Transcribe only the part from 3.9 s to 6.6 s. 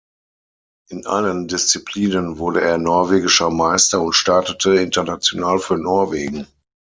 und startete international für Norwegen.